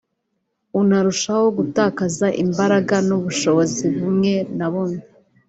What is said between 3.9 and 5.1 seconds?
bumwe na bumwe